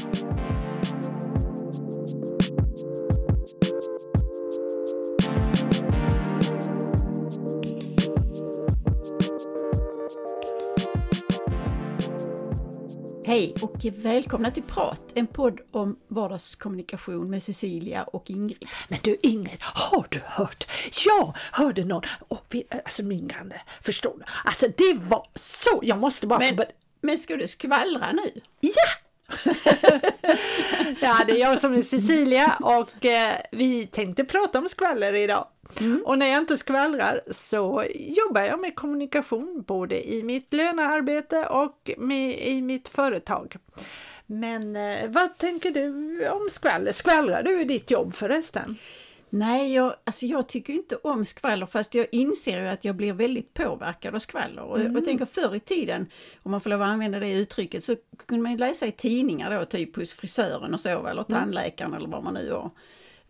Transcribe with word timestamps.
Thank 0.00 0.22
you. 0.22 0.37
Hej 13.28 13.54
och 13.62 13.84
välkomna 13.92 14.50
till 14.50 14.62
Prat, 14.62 15.12
en 15.14 15.26
podd 15.26 15.60
om 15.70 15.98
vardagskommunikation 16.08 17.30
med 17.30 17.42
Cecilia 17.42 18.02
och 18.02 18.30
Ingrid. 18.30 18.68
Men 18.88 18.98
du 19.02 19.16
Ingrid, 19.22 19.58
har 19.60 20.06
du 20.08 20.20
hört? 20.24 20.70
Jag 21.06 21.36
hörde 21.52 21.84
någon, 21.84 22.02
oh, 22.28 22.38
alltså 22.84 23.02
min 23.02 23.28
granne, 23.28 23.60
förstår 23.82 24.14
du? 24.18 24.24
Alltså 24.44 24.66
det 24.76 24.94
var 24.94 25.26
så, 25.34 25.80
jag 25.82 25.98
måste 25.98 26.26
bara 26.26 26.38
men. 26.38 26.60
Men 27.00 27.18
ska 27.18 27.36
du 27.36 27.48
skvallra 27.48 28.12
nu? 28.12 28.40
Ja! 28.60 28.70
ja, 31.00 31.24
det 31.26 31.32
är 31.32 31.38
jag 31.38 31.58
som 31.58 31.74
är 31.74 31.82
Cecilia 31.82 32.56
och 32.60 33.04
eh, 33.04 33.36
vi 33.52 33.86
tänkte 33.86 34.24
prata 34.24 34.58
om 34.58 34.68
skvaller 34.68 35.12
idag. 35.12 35.46
Mm. 35.80 36.02
Och 36.06 36.18
när 36.18 36.26
jag 36.26 36.38
inte 36.38 36.56
skvallrar 36.56 37.22
så 37.30 37.84
jobbar 37.94 38.42
jag 38.42 38.60
med 38.60 38.74
kommunikation 38.74 39.64
både 39.66 40.08
i 40.08 40.22
mitt 40.22 40.52
lönearbete 40.52 41.46
och 41.46 41.90
med, 41.96 42.48
i 42.48 42.62
mitt 42.62 42.88
företag. 42.88 43.56
Men 44.26 44.76
eh, 44.76 45.10
vad 45.10 45.38
tänker 45.38 45.70
du 45.70 46.28
om 46.28 46.48
skvaller? 46.50 46.92
Skvallrar 46.92 47.42
du 47.42 47.60
i 47.60 47.64
ditt 47.64 47.90
jobb 47.90 48.14
förresten? 48.14 48.76
Nej, 49.30 49.74
jag, 49.74 49.94
alltså 50.04 50.26
jag 50.26 50.48
tycker 50.48 50.72
inte 50.72 50.96
om 50.96 51.24
skvaller 51.24 51.66
fast 51.66 51.94
jag 51.94 52.06
inser 52.12 52.62
ju 52.62 52.68
att 52.68 52.84
jag 52.84 52.96
blir 52.96 53.12
väldigt 53.12 53.54
påverkad 53.54 54.14
av 54.14 54.18
skvaller. 54.18 54.62
Och 54.62 54.80
mm. 54.80 54.94
jag 54.94 55.04
tänker 55.04 55.24
förr 55.24 55.54
i 55.54 55.60
tiden, 55.60 56.06
om 56.42 56.50
man 56.50 56.60
får 56.60 56.70
lov 56.70 56.82
att 56.82 56.88
använda 56.88 57.20
det 57.20 57.32
uttrycket, 57.32 57.84
så 57.84 57.96
kunde 58.26 58.42
man 58.42 58.56
läsa 58.56 58.86
i 58.86 58.92
tidningar 58.92 59.58
då, 59.58 59.64
typ 59.64 59.96
hos 59.96 60.12
frisören 60.12 60.74
och 60.74 60.80
så, 60.80 60.88
eller 60.88 61.12
mm. 61.12 61.24
tandläkaren 61.24 61.90
mm. 61.90 61.98
eller 61.98 62.08
vad 62.08 62.24
man 62.24 62.34
nu 62.34 62.50
var. 62.50 62.70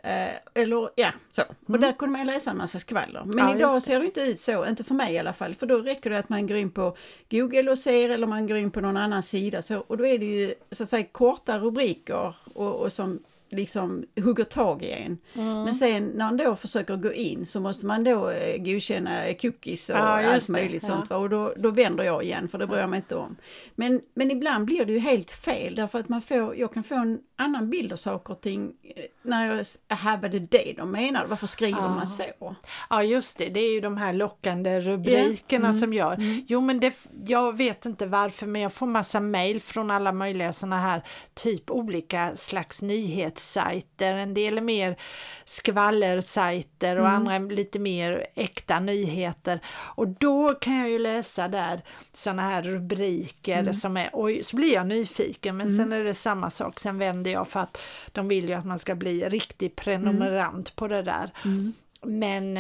Eh, 0.03 0.63
eller 0.63 0.91
ja, 0.95 1.13
så. 1.31 1.43
Mm. 1.43 1.55
Och 1.67 1.81
där 1.81 1.93
kunde 1.93 2.19
man 2.19 2.27
läsa 2.27 2.51
en 2.51 2.57
massa 2.57 2.79
skvaller. 2.79 3.23
Men 3.25 3.49
ja, 3.49 3.57
idag 3.57 3.83
ser 3.83 3.99
det 3.99 4.07
inte 4.07 4.21
ut 4.21 4.41
så, 4.41 4.67
inte 4.67 4.85
för 4.85 4.95
mig 4.95 5.15
i 5.15 5.19
alla 5.19 5.33
fall. 5.33 5.55
För 5.55 5.67
då 5.67 5.79
räcker 5.79 6.11
det 6.11 6.19
att 6.19 6.29
man 6.29 6.47
går 6.47 6.57
in 6.57 6.71
på 6.71 6.97
Google 7.31 7.71
och 7.71 7.79
ser 7.79 8.11
eller 8.11 8.27
man 8.27 8.47
går 8.47 8.57
in 8.57 8.71
på 8.71 8.81
någon 8.81 8.97
annan 8.97 9.23
sida. 9.23 9.63
Så, 9.63 9.79
och 9.79 9.97
då 9.97 10.07
är 10.07 10.19
det 10.19 10.27
ju 10.27 10.55
så 10.71 10.83
att 10.83 10.89
säga 10.89 11.07
korta 11.13 11.59
rubriker 11.59 12.35
och, 12.55 12.75
och 12.75 12.93
som 12.93 13.21
liksom 13.51 14.05
hugger 14.21 14.45
tag 14.45 14.83
i 14.83 14.91
en. 14.91 15.19
Mm. 15.35 15.63
Men 15.63 15.75
sen 15.75 16.07
när 16.07 16.25
man 16.25 16.37
då 16.37 16.57
försöker 16.57 16.97
gå 16.97 17.13
in 17.13 17.47
så 17.47 17.61
måste 17.61 17.87
man 17.87 18.05
då 18.05 18.31
eh, 18.31 18.63
godkänna 18.63 19.35
cookies 19.41 19.91
och 19.91 19.97
ja, 19.97 20.35
allt 20.35 20.49
möjligt 20.49 20.81
det, 20.81 20.87
sånt. 20.87 21.07
Ja. 21.11 21.17
Och 21.17 21.31
då, 21.31 21.55
då 21.57 21.71
vänder 21.71 22.05
jag 22.05 22.25
igen 22.25 22.49
för 22.49 22.59
det 22.59 22.67
bryr 22.67 22.79
jag 22.79 22.91
mig 22.91 22.97
inte 22.97 23.17
om. 23.17 23.37
Men, 23.75 24.01
men 24.15 24.31
ibland 24.31 24.65
blir 24.65 24.85
det 24.85 24.93
ju 24.93 24.99
helt 24.99 25.31
fel 25.31 25.75
därför 25.75 25.99
att 25.99 26.09
man 26.09 26.23
får, 26.23 26.57
jag 26.57 26.73
kan 26.73 26.83
få 26.85 26.95
en 26.95 27.21
annan 27.39 27.71
bild 27.71 27.93
av 27.93 27.97
saker 27.97 28.33
och 28.33 28.41
ting 28.41 28.73
eh, 28.83 29.05
när 29.23 29.57
jag, 29.57 29.67
aha 29.89 30.17
var 30.23 30.29
det 30.29 30.39
det 30.39 30.75
de 30.77 30.91
menar? 30.91 31.27
Varför 31.27 31.47
skriver 31.47 31.79
ja. 31.79 31.89
man 31.89 32.07
så? 32.07 32.55
Ja 32.91 33.03
just 33.03 33.39
det, 33.39 33.49
det 33.49 33.61
är 33.61 33.73
ju 33.73 33.81
de 33.81 33.97
här 33.97 34.13
lockande 34.13 34.81
rubrikerna 34.81 35.65
yeah. 35.65 35.71
mm. 35.71 35.81
som 35.81 35.93
gör. 35.93 36.15
Mm. 36.15 36.45
Jo 36.49 36.61
men 36.61 36.81
det, 36.81 36.95
jag 37.27 37.57
vet 37.57 37.87
inte 37.87 38.07
varför 38.07 38.47
men 38.47 38.63
jag 38.63 38.73
får 38.73 38.87
massa 38.87 39.21
mail 39.21 39.61
från 39.61 39.91
alla 39.91 40.13
möjliga 40.13 40.53
sådana 40.53 40.81
här 40.81 41.03
typ 41.35 41.71
olika 41.71 42.37
slags 42.37 42.83
nyhetssajter. 42.83 44.15
En 44.15 44.35
del 44.35 44.59
är 44.59 44.63
mer 44.63 44.97
skvallersajter 45.45 46.97
och 46.97 47.09
mm. 47.09 47.29
andra 47.29 47.39
lite 47.39 47.79
mer 47.79 48.27
äkta 48.35 48.81
nyheter. 48.81 49.61
Och 49.69 50.09
då 50.09 50.55
kan 50.55 50.77
jag 50.77 50.91
ju 50.91 50.99
läsa 50.99 51.49
där 51.49 51.81
sådana 52.13 52.43
här 52.43 52.63
rubriker 52.63 53.59
mm. 53.59 53.75
som 53.75 53.97
är, 53.97 54.11
oj 54.13 54.43
så 54.45 54.57
blir 54.57 54.75
jag 54.75 54.87
nyfiken 54.87 55.57
men 55.57 55.77
sen 55.77 55.85
mm. 55.85 56.01
är 56.01 56.05
det 56.05 56.15
samma 56.15 56.51
sak, 56.51 56.79
sen 56.79 56.99
vänder 56.99 57.28
använder 57.29 57.33
jag 57.33 57.49
för 57.49 57.61
att 57.61 57.81
de 58.13 58.29
vill 58.29 58.49
ju 58.49 58.55
att 58.55 58.67
man 58.67 58.79
ska 58.79 58.95
bli 58.95 59.29
riktig 59.29 59.77
prenumerant 59.77 60.69
mm. 60.69 60.77
på 60.77 60.89
det 60.89 61.03
där. 61.03 61.31
Mm. 61.45 61.73
Men 62.03 62.57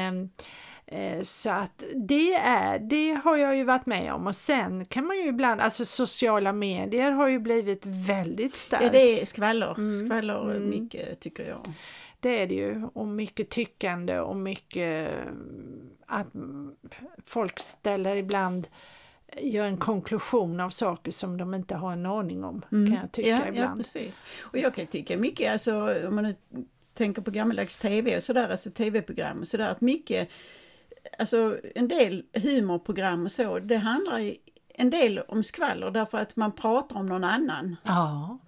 eh, 0.86 1.22
så 1.22 1.50
att 1.50 1.84
det 1.94 2.34
är, 2.34 2.78
det 2.78 3.20
har 3.24 3.36
jag 3.36 3.56
ju 3.56 3.64
varit 3.64 3.86
med 3.86 4.12
om 4.12 4.26
och 4.26 4.36
sen 4.36 4.84
kan 4.86 5.06
man 5.06 5.16
ju 5.16 5.28
ibland, 5.28 5.60
alltså 5.60 5.84
sociala 5.84 6.52
medier 6.52 7.10
har 7.10 7.28
ju 7.28 7.38
blivit 7.38 7.86
väldigt 7.86 8.56
starkt. 8.56 8.84
Ja 8.84 8.90
det 8.90 9.20
är 9.20 9.26
skvaller, 9.26 9.74
mm. 9.78 10.06
skvaller 10.06 10.56
mm. 10.56 10.70
mycket 10.70 11.20
tycker 11.20 11.48
jag. 11.48 11.74
Det 12.20 12.42
är 12.42 12.46
det 12.46 12.54
ju 12.54 12.88
och 12.94 13.06
mycket 13.06 13.48
tyckande 13.48 14.18
och 14.20 14.36
mycket 14.36 15.10
att 16.06 16.32
folk 17.26 17.58
ställer 17.58 18.16
ibland 18.16 18.68
gör 19.36 19.64
en 19.64 19.76
konklusion 19.76 20.60
av 20.60 20.70
saker 20.70 21.12
som 21.12 21.36
de 21.36 21.54
inte 21.54 21.74
har 21.74 21.92
en 21.92 22.06
aning 22.06 22.44
om, 22.44 22.64
mm. 22.72 22.86
kan 22.86 23.00
jag 23.00 23.12
tycka 23.12 23.28
ja, 23.28 23.48
ibland. 23.48 23.80
Ja, 23.80 23.82
precis. 23.82 24.22
Och 24.42 24.58
jag 24.58 24.74
kan 24.74 24.86
tycka 24.86 25.18
mycket, 25.18 25.52
alltså 25.52 26.06
om 26.08 26.14
man 26.14 26.24
nu 26.24 26.34
tänker 26.94 27.22
på 27.22 27.30
gammaldags 27.30 27.78
tv 27.78 28.16
och 28.16 28.22
sådär, 28.22 28.48
alltså 28.48 28.70
tv-program 28.70 29.40
och 29.40 29.48
sådär, 29.48 29.68
att 29.68 29.80
mycket, 29.80 30.28
alltså 31.18 31.58
en 31.74 31.88
del 31.88 32.24
humorprogram 32.32 33.24
och 33.24 33.32
så, 33.32 33.58
det 33.58 33.76
handlar 33.76 34.34
en 34.74 34.90
del 34.90 35.18
om 35.18 35.42
skvaller 35.42 35.90
därför 35.90 36.18
att 36.18 36.36
man 36.36 36.52
pratar 36.52 36.96
om 36.96 37.06
någon 37.06 37.24
annan. 37.24 37.76
Ja. 37.82 38.38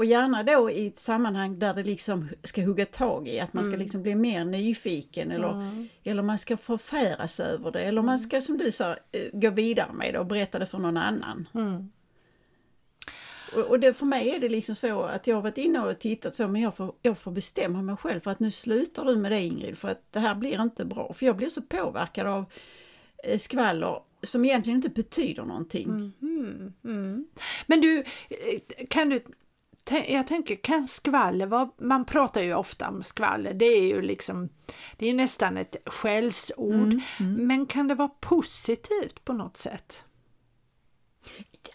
Och 0.00 0.06
gärna 0.06 0.42
då 0.42 0.70
i 0.70 0.86
ett 0.86 0.98
sammanhang 0.98 1.58
där 1.58 1.74
det 1.74 1.82
liksom 1.82 2.28
ska 2.42 2.62
hugga 2.62 2.86
tag 2.86 3.28
i, 3.28 3.40
att 3.40 3.52
man 3.52 3.64
ska 3.64 3.70
mm. 3.70 3.80
liksom 3.80 4.02
bli 4.02 4.14
mer 4.14 4.44
nyfiken 4.44 5.30
eller, 5.30 5.50
mm. 5.50 5.88
eller 6.04 6.22
man 6.22 6.38
ska 6.38 6.56
förfäras 6.56 7.40
över 7.40 7.70
det 7.70 7.80
eller 7.80 8.02
man 8.02 8.14
mm. 8.14 8.18
ska 8.18 8.40
som 8.40 8.58
du 8.58 8.70
sa 8.70 8.90
eh, 8.90 9.28
gå 9.32 9.50
vidare 9.50 9.92
med 9.92 10.14
det 10.14 10.18
och 10.18 10.26
berätta 10.26 10.58
det 10.58 10.66
för 10.66 10.78
någon 10.78 10.96
annan. 10.96 11.48
Mm. 11.54 11.88
Och, 13.54 13.60
och 13.60 13.80
det, 13.80 13.92
för 13.92 14.06
mig 14.06 14.30
är 14.30 14.38
det 14.38 14.48
liksom 14.48 14.74
så 14.74 15.02
att 15.02 15.26
jag 15.26 15.34
har 15.34 15.42
varit 15.42 15.58
inne 15.58 15.80
och 15.80 15.98
tittat 15.98 16.34
så 16.34 16.48
men 16.48 16.62
jag 16.62 16.76
får, 16.76 16.94
jag 17.02 17.18
får 17.18 17.32
bestämma 17.32 17.82
mig 17.82 17.96
själv 17.96 18.20
för 18.20 18.30
att 18.30 18.40
nu 18.40 18.50
slutar 18.50 19.04
du 19.04 19.16
med 19.16 19.32
det 19.32 19.40
Ingrid 19.40 19.78
för 19.78 19.88
att 19.88 20.12
det 20.12 20.20
här 20.20 20.34
blir 20.34 20.62
inte 20.62 20.84
bra. 20.84 21.12
För 21.12 21.26
jag 21.26 21.36
blir 21.36 21.48
så 21.48 21.62
påverkad 21.62 22.26
av 22.26 22.44
eh, 23.24 23.38
skvaller 23.38 24.00
som 24.22 24.44
egentligen 24.44 24.76
inte 24.76 24.88
betyder 24.88 25.44
någonting. 25.44 26.12
Mm, 26.22 26.72
mm. 26.84 27.26
Men 27.66 27.80
du, 27.80 27.98
eh, 28.28 28.86
kan 28.88 29.08
du 29.08 29.20
jag 30.08 30.26
tänker, 30.26 30.56
kan 30.56 30.86
skvaller 30.86 31.46
vara, 31.46 31.70
man 31.78 32.04
pratar 32.04 32.40
ju 32.40 32.54
ofta 32.54 32.88
om 32.88 33.02
skvaller, 33.02 33.54
det 33.54 33.64
är 33.64 33.82
ju 33.82 34.02
liksom, 34.02 34.48
det 34.96 35.06
är 35.06 35.14
nästan 35.14 35.56
ett 35.56 35.76
skällsord, 35.86 36.74
mm, 36.74 37.00
mm. 37.20 37.46
men 37.46 37.66
kan 37.66 37.88
det 37.88 37.94
vara 37.94 38.08
positivt 38.08 39.24
på 39.24 39.32
något 39.32 39.56
sätt? 39.56 40.04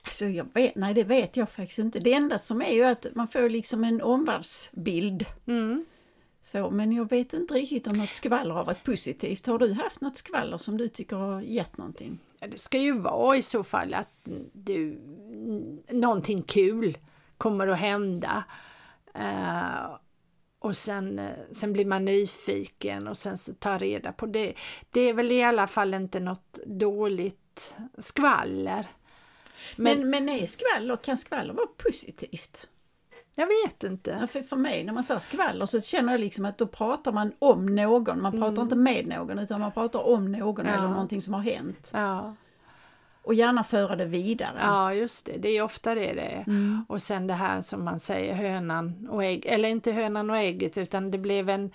Alltså 0.03 0.25
jag 0.25 0.47
vet, 0.53 0.75
nej 0.75 0.93
det 0.93 1.03
vet 1.03 1.38
jag 1.38 1.49
faktiskt 1.49 1.79
inte. 1.79 1.99
Det 1.99 2.13
enda 2.13 2.38
som 2.38 2.61
är 2.61 2.73
ju 2.73 2.83
att 2.83 3.05
man 3.16 3.27
får 3.27 3.49
liksom 3.49 3.83
en 3.83 4.01
omvärldsbild. 4.01 5.25
Mm. 5.47 5.85
Så, 6.41 6.69
men 6.69 6.91
jag 6.91 7.09
vet 7.09 7.33
inte 7.33 7.53
riktigt 7.53 7.87
om 7.87 7.97
något 7.97 8.13
skvaller 8.13 8.53
har 8.53 8.66
varit 8.66 8.83
positivt. 8.83 9.45
Har 9.45 9.59
du 9.59 9.73
haft 9.73 10.01
något 10.01 10.17
skvaller 10.17 10.57
som 10.57 10.77
du 10.77 10.87
tycker 10.87 11.16
har 11.16 11.41
gett 11.41 11.77
någonting? 11.77 12.19
Ja, 12.39 12.47
det 12.47 12.57
ska 12.57 12.77
ju 12.77 12.99
vara 12.99 13.37
i 13.37 13.41
så 13.41 13.63
fall 13.63 13.93
att 13.93 14.27
du, 14.53 14.99
någonting 15.91 16.41
kul 16.41 16.97
kommer 17.38 17.68
att 17.68 17.79
hända. 17.79 18.44
Uh, 19.19 19.97
och 20.59 20.78
sen, 20.78 21.19
eh, 21.19 21.35
sen 21.51 21.73
blir 21.73 21.85
man 21.85 22.06
nyfiken 22.06 23.07
och 23.07 23.18
sen 23.18 23.38
så 23.38 23.53
tar 23.53 23.79
reda 23.79 24.12
på 24.12 24.25
det. 24.25 24.53
Det 24.90 25.01
är 25.01 25.13
väl 25.13 25.31
i 25.31 25.44
alla 25.44 25.68
fall 25.68 25.94
inte 25.94 26.19
något 26.19 26.59
dåligt 26.66 27.75
skvaller. 27.97 28.88
Men, 29.75 30.00
men, 30.00 30.09
men 30.09 30.29
är 30.29 30.46
skvaller, 30.46 30.97
kan 30.97 31.18
skvaller 31.18 31.53
vara 31.53 31.68
positivt? 31.68 32.68
Jag 33.35 33.47
vet 33.47 33.84
inte. 33.84 34.17
Ja, 34.22 34.28
för, 34.28 34.41
för 34.41 34.56
mig 34.56 34.84
när 34.84 34.94
man 34.94 35.03
säger 35.03 35.19
skvaller 35.19 35.66
så 35.66 35.81
känner 35.81 36.13
jag 36.13 36.19
liksom 36.19 36.46
att 36.46 36.57
då 36.57 36.67
pratar 36.67 37.12
man 37.12 37.34
om 37.40 37.66
någon, 37.66 38.22
man 38.22 38.31
pratar 38.31 38.47
mm. 38.47 38.63
inte 38.63 38.75
med 38.75 39.07
någon 39.07 39.40
utan 39.40 39.59
man 39.59 39.72
pratar 39.72 40.07
om 40.07 40.31
någon 40.31 40.66
ja. 40.66 40.73
eller 40.73 40.88
någonting 40.88 41.22
som 41.22 41.34
har 41.34 41.41
hänt. 41.41 41.91
Ja. 41.94 42.35
Och 43.25 43.33
gärna 43.33 43.63
föra 43.63 43.95
det 43.95 44.05
vidare. 44.05 44.57
Ja, 44.61 44.93
just 44.93 45.25
det. 45.25 45.37
Det 45.37 45.49
är 45.49 45.61
ofta 45.61 45.95
det 45.95 46.13
det 46.13 46.22
är. 46.22 46.43
Mm. 46.47 46.85
Och 46.89 47.01
sen 47.01 47.27
det 47.27 47.33
här 47.33 47.61
som 47.61 47.85
man 47.85 47.99
säger 47.99 48.35
hönan 48.35 49.07
och 49.09 49.23
ägg, 49.23 49.45
eller 49.45 49.69
inte 49.69 49.91
hönan 49.91 50.29
och 50.29 50.37
ägget 50.37 50.77
utan 50.77 51.11
det 51.11 51.17
blev 51.17 51.49
en, 51.49 51.72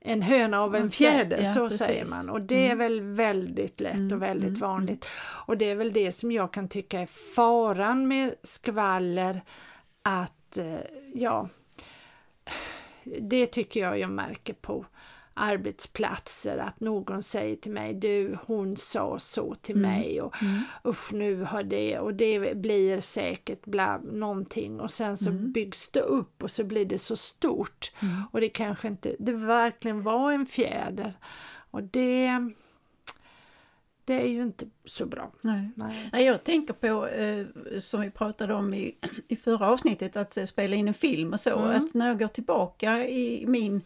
en 0.00 0.22
höna 0.22 0.60
av 0.60 0.76
en 0.76 0.90
fjäder, 0.90 1.38
ja, 1.38 1.54
så 1.54 1.68
precis. 1.68 1.86
säger 1.86 2.06
man. 2.06 2.30
Och 2.30 2.40
det 2.40 2.66
är 2.66 2.72
mm. 2.72 2.78
väl 2.78 3.00
väldigt 3.00 3.80
lätt 3.80 3.94
mm. 3.94 4.12
och 4.12 4.22
väldigt 4.22 4.48
mm. 4.48 4.60
vanligt. 4.60 5.06
Och 5.18 5.56
det 5.56 5.70
är 5.70 5.74
väl 5.74 5.92
det 5.92 6.12
som 6.12 6.32
jag 6.32 6.52
kan 6.52 6.68
tycka 6.68 7.00
är 7.00 7.06
faran 7.06 8.08
med 8.08 8.34
skvaller, 8.42 9.40
att 10.02 10.58
eh, 10.58 10.74
ja, 11.14 11.48
det 13.20 13.46
tycker 13.46 13.80
jag 13.80 13.98
jag 13.98 14.10
märker 14.10 14.54
på 14.54 14.86
arbetsplatser 15.36 16.58
att 16.58 16.80
någon 16.80 17.22
säger 17.22 17.56
till 17.56 17.72
mig 17.72 17.94
du 17.94 18.38
hon 18.46 18.76
sa 18.76 19.18
så 19.18 19.54
till 19.54 19.76
mm. 19.76 19.90
mig 19.90 20.20
och 20.20 20.42
mm. 20.42 20.62
usch 20.84 21.12
nu 21.12 21.42
har 21.42 21.62
det 21.62 21.98
och 21.98 22.14
det 22.14 22.56
blir 22.56 23.00
säkert 23.00 23.66
bla, 23.66 23.98
någonting 23.98 24.80
och 24.80 24.90
sen 24.90 25.16
så 25.16 25.30
mm. 25.30 25.52
byggs 25.52 25.88
det 25.88 26.00
upp 26.00 26.42
och 26.42 26.50
så 26.50 26.64
blir 26.64 26.84
det 26.84 26.98
så 26.98 27.16
stort 27.16 27.92
mm. 28.02 28.22
och 28.32 28.40
det 28.40 28.48
kanske 28.48 28.88
inte, 28.88 29.16
det 29.18 29.32
verkligen 29.32 30.02
var 30.02 30.32
en 30.32 30.46
fjäder 30.46 31.12
och 31.70 31.82
det 31.82 32.40
det 34.06 34.14
är 34.14 34.28
ju 34.28 34.42
inte 34.42 34.66
så 34.84 35.06
bra. 35.06 35.32
Nej. 35.40 35.70
Nej. 36.12 36.24
Jag 36.24 36.44
tänker 36.44 36.74
på, 36.74 37.06
eh, 37.06 37.46
som 37.78 38.00
vi 38.00 38.10
pratade 38.10 38.54
om 38.54 38.74
i, 38.74 38.94
i 39.28 39.36
förra 39.36 39.68
avsnittet, 39.68 40.16
att 40.16 40.38
spela 40.48 40.76
in 40.76 40.88
en 40.88 40.94
film 40.94 41.32
och 41.32 41.40
så. 41.40 41.58
Mm. 41.58 41.84
Att 41.84 41.94
när 41.94 42.08
jag 42.08 42.18
går 42.18 42.28
tillbaka 42.28 43.08
i, 43.08 43.44
min, 43.46 43.82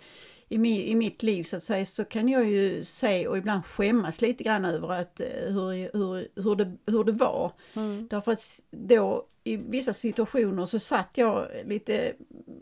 i, 0.52 0.58
mi, 0.58 0.90
i 0.90 0.94
mitt 0.94 1.22
liv 1.22 1.44
så 1.44 1.56
att 1.56 1.62
säga 1.62 1.86
så 1.86 2.04
kan 2.04 2.28
jag 2.28 2.44
ju 2.44 2.84
se 2.84 3.26
och 3.28 3.38
ibland 3.38 3.66
skämmas 3.66 4.22
lite 4.22 4.44
grann 4.44 4.64
över 4.64 4.92
att, 4.92 5.20
eh, 5.20 5.26
hur, 5.26 5.90
hur, 5.92 6.42
hur, 6.42 6.56
det, 6.56 6.76
hur 6.86 7.04
det 7.04 7.12
var. 7.12 7.52
Mm. 7.76 8.08
Därför 8.10 8.32
att 8.32 8.60
då 8.70 9.26
i 9.44 9.56
vissa 9.56 9.92
situationer 9.92 10.66
så 10.66 10.78
satt 10.78 11.10
jag 11.14 11.48
lite, 11.64 12.12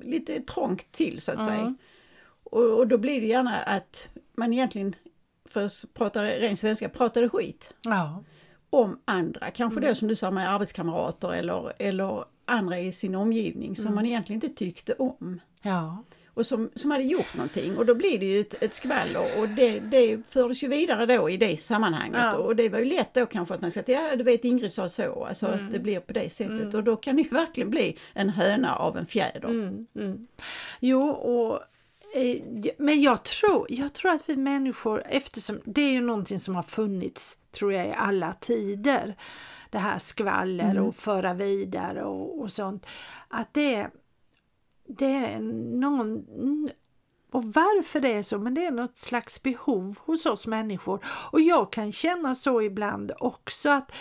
lite 0.03 0.41
trångt 0.41 0.93
till 0.93 1.21
så 1.21 1.33
att 1.33 1.41
mm. 1.41 1.49
säga. 1.49 1.75
Och, 2.45 2.79
och 2.79 2.87
då 2.87 2.99
blir 2.99 3.21
det 3.21 3.27
gärna 3.27 3.57
att 3.57 4.09
man 4.37 4.53
egentligen 4.53 4.95
för 5.45 5.67
att 5.67 5.85
prata 5.95 6.25
ren 6.25 6.57
svenska, 6.57 6.89
pratade 6.89 7.29
skit. 7.29 7.75
Ja. 7.85 8.25
Om 8.71 9.01
andra, 9.05 9.51
kanske 9.51 9.81
mm. 9.81 9.89
då 9.89 9.95
som 9.95 10.09
du 10.09 10.15
sa 10.15 10.31
med 10.31 10.55
arbetskamrater 10.55 11.33
eller, 11.33 11.73
eller 11.79 12.25
andra 12.45 12.79
i 12.79 12.93
sin 12.93 13.15
omgivning 13.15 13.77
som 13.77 13.85
mm. 13.85 13.95
man 13.95 14.07
egentligen 14.07 14.43
inte 14.45 14.57
tyckte 14.59 14.93
om. 14.93 15.41
Ja. 15.63 16.05
Och 16.39 16.47
som, 16.47 16.71
som 16.75 16.91
hade 16.91 17.05
gjort 17.05 17.35
någonting 17.35 17.77
och 17.77 17.87
då 17.87 17.95
blir 17.95 18.19
det 18.19 18.27
ju 18.27 18.41
ett, 18.41 18.63
ett 18.63 18.75
skvaller 18.75 19.39
och 19.39 19.49
det, 19.49 19.81
det 19.81 20.27
fördes 20.27 20.65
ju 20.65 20.69
vidare 20.69 21.07
då 21.07 21.31
i 21.31 21.37
det 21.37 21.63
sammanhanget 21.63 22.21
ja. 22.23 22.37
och 22.37 22.57
det 22.57 22.69
var 22.69 22.79
ju 22.79 22.85
lätt 22.85 23.15
då 23.15 23.27
kanske 23.27 23.55
att 23.55 23.61
man 23.61 23.71
säger 23.71 23.93
ja 23.93 24.17
du 24.17 24.25
vet 24.25 24.45
Ingrid 24.45 24.73
sa 24.73 24.89
så, 24.89 25.25
alltså 25.25 25.47
mm. 25.47 25.67
att 25.67 25.73
det 25.73 25.79
blir 25.79 26.01
på 26.01 26.13
det 26.13 26.31
sättet 26.31 26.61
mm. 26.61 26.75
och 26.75 26.85
då 26.85 26.97
kan 26.97 27.17
det 27.17 27.23
ju 27.23 27.29
verkligen 27.29 27.71
bli 27.71 27.99
en 28.13 28.29
höna 28.29 28.77
av 28.77 28.97
en 28.97 29.07
fjäder. 29.07 29.49
Mm. 29.49 29.87
mm. 29.97 30.27
Jo 30.81 31.09
och 31.09 31.61
Eh, 32.15 32.43
men 32.79 33.03
jag 33.03 33.23
tror, 33.23 33.67
jag 33.69 33.93
tror 33.93 34.13
att 34.13 34.29
vi 34.29 34.37
människor, 34.37 35.03
eftersom 35.07 35.61
det 35.65 35.81
är 35.81 35.93
ju 35.93 36.01
någonting 36.01 36.41
som 36.41 36.55
har 36.55 36.63
funnits 36.63 37.39
tror 37.51 37.73
jag 37.73 37.87
i 37.87 37.93
alla 37.93 38.33
tider, 38.33 39.17
det 39.71 39.79
här 39.79 39.99
skvaller 39.99 40.71
mm. 40.71 40.85
och 40.85 40.97
föra 40.97 41.35
vidare 41.35 42.05
och, 42.05 42.41
och 42.41 42.53
sånt, 42.53 42.87
att 43.29 43.55
det, 43.55 43.87
det 44.89 45.15
är 45.15 45.41
någon, 45.81 46.25
och 47.31 47.45
varför 47.45 48.01
det 48.01 48.13
är 48.13 48.23
så, 48.23 48.39
men 48.39 48.55
det 48.55 48.67
är 48.67 48.71
något 48.71 48.99
slags 48.99 49.43
behov 49.43 49.99
hos 50.01 50.27
oss 50.27 50.47
människor. 50.47 51.05
Och 51.05 51.41
jag 51.41 51.73
kan 51.73 51.93
känna 51.93 52.35
så 52.35 52.63
ibland 52.63 53.13
också 53.19 53.71
att 53.71 53.93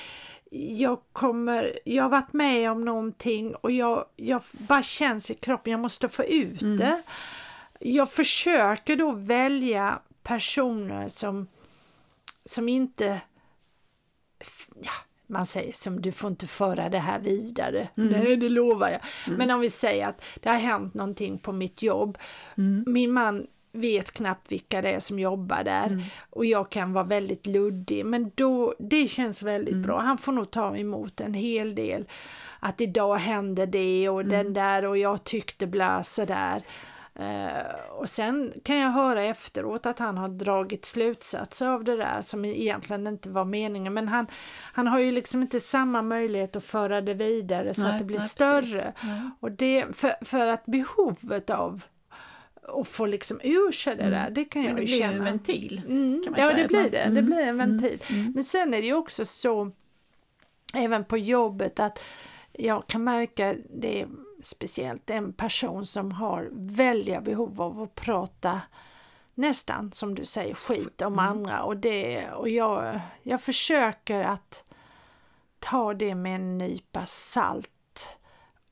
jag 0.51 0.99
kommer, 1.11 1.79
jag 1.85 2.03
har 2.03 2.09
varit 2.09 2.33
med 2.33 2.71
om 2.71 2.85
någonting 2.85 3.55
och 3.55 3.71
jag, 3.71 4.05
jag 4.15 4.41
bara 4.51 4.83
känns 4.83 5.31
i 5.31 5.33
kroppen, 5.33 5.71
jag 5.71 5.79
måste 5.79 6.09
få 6.09 6.23
ut 6.23 6.61
mm. 6.61 6.77
det 6.77 7.03
jag 7.79 8.11
försöker 8.11 8.95
då 8.95 9.11
välja 9.11 9.99
personer 10.23 11.07
som, 11.07 11.47
som 12.45 12.69
inte 12.69 13.21
ja, 14.81 14.91
man 15.27 15.45
säger 15.45 15.73
som 15.73 16.01
du 16.01 16.11
får 16.11 16.29
inte 16.29 16.47
föra 16.47 16.89
det 16.89 16.99
här 16.99 17.19
vidare. 17.19 17.87
Mm. 17.97 18.09
Nej, 18.09 18.37
det 18.37 18.49
lovar 18.49 18.89
jag. 18.89 19.01
Mm. 19.27 19.37
Men 19.37 19.51
om 19.51 19.59
vi 19.59 19.69
säger 19.69 20.07
att 20.07 20.25
det 20.41 20.49
har 20.49 20.57
hänt 20.57 20.93
någonting 20.93 21.37
på 21.37 21.51
mitt 21.51 21.81
jobb. 21.81 22.17
Mm. 22.57 22.83
Min 22.87 23.11
man 23.11 23.47
vet 23.71 24.11
knappt 24.11 24.51
vilka 24.51 24.81
det 24.81 24.91
är 24.91 24.99
som 24.99 25.19
jobbar 25.19 25.63
där 25.63 25.87
mm. 25.87 26.03
och 26.29 26.45
jag 26.45 26.69
kan 26.69 26.93
vara 26.93 27.05
väldigt 27.05 27.47
luddig 27.47 28.05
men 28.05 28.31
då, 28.35 28.73
det 28.79 29.07
känns 29.07 29.43
väldigt 29.43 29.73
mm. 29.73 29.83
bra. 29.83 29.99
Han 29.99 30.17
får 30.17 30.31
nog 30.31 30.51
ta 30.51 30.77
emot 30.77 31.21
en 31.21 31.33
hel 31.33 31.75
del. 31.75 32.05
Att 32.59 32.81
idag 32.81 33.15
händer 33.15 33.65
det 33.65 34.09
och 34.09 34.25
den 34.25 34.39
mm. 34.39 34.53
där 34.53 34.85
och 34.85 34.97
jag 34.97 35.23
tyckte 35.23 35.67
bla 35.67 36.03
sådär. 36.03 36.63
Uh, 37.19 37.91
och 37.91 38.09
sen 38.09 38.53
kan 38.63 38.77
jag 38.77 38.91
höra 38.91 39.23
efteråt 39.23 39.85
att 39.85 39.99
han 39.99 40.17
har 40.17 40.27
dragit 40.27 40.85
slutsatser 40.85 41.67
av 41.67 41.83
det 41.83 41.95
där 41.95 42.21
som 42.21 42.45
egentligen 42.45 43.07
inte 43.07 43.29
var 43.29 43.45
meningen. 43.45 43.93
Men 43.93 44.07
han, 44.07 44.27
han 44.73 44.87
har 44.87 44.99
ju 44.99 45.11
liksom 45.11 45.41
inte 45.41 45.59
samma 45.59 46.01
möjlighet 46.01 46.55
att 46.55 46.63
föra 46.63 47.01
det 47.01 47.13
vidare 47.13 47.73
så 47.73 47.81
nej, 47.81 47.91
att 47.91 47.99
det 47.99 48.05
blir 48.05 48.19
nej, 48.19 48.27
större. 48.27 48.93
Och 49.39 49.51
det, 49.51 49.85
för, 49.93 50.25
för 50.25 50.47
att 50.47 50.65
behovet 50.65 51.49
av 51.49 51.83
att 52.67 52.87
få 52.87 53.05
liksom 53.05 53.39
ur 53.43 53.71
sig 53.71 53.95
det 53.95 54.09
där, 54.09 54.21
mm. 54.21 54.33
det 54.33 54.45
kan 54.45 54.63
jag 54.63 54.73
Men 54.73 54.85
det 54.85 54.91
ju 54.91 54.97
blir 54.97 55.07
en 55.07 55.23
ventil. 55.23 55.81
Mm. 55.87 56.23
ja, 56.37 56.53
det 56.53 56.67
blir 56.67 56.89
det. 56.89 56.97
Mm. 56.97 57.15
Det 57.15 57.21
blir 57.21 57.47
en 57.47 57.57
ventil. 57.57 58.01
Mm. 58.09 58.21
mm. 58.21 58.33
Men 58.35 58.43
sen 58.43 58.73
är 58.73 58.81
det 58.81 58.87
ju 58.87 58.93
också 58.93 59.25
så, 59.25 59.71
även 60.73 61.05
på 61.05 61.17
jobbet, 61.17 61.79
att 61.79 62.03
jag 62.53 62.87
kan 62.87 63.03
märka 63.03 63.55
det 63.69 64.05
speciellt 64.41 65.09
en 65.09 65.33
person 65.33 65.85
som 65.85 66.11
har 66.11 66.49
välja 66.51 67.21
behov 67.21 67.61
av 67.61 67.81
att 67.81 67.95
prata 67.95 68.61
nästan 69.35 69.91
som 69.91 70.15
du 70.15 70.25
säger 70.25 70.53
skit 70.53 71.01
om 71.01 71.13
mm. 71.13 71.25
andra 71.25 71.63
och, 71.63 71.77
det, 71.77 72.29
och 72.31 72.49
jag, 72.49 72.99
jag 73.23 73.41
försöker 73.41 74.21
att 74.21 74.73
ta 75.59 75.93
det 75.93 76.15
med 76.15 76.35
en 76.35 76.57
nypa 76.57 77.05
salt 77.05 77.69